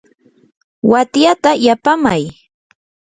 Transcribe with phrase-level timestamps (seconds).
[0.91, 2.23] watyata yapaamay.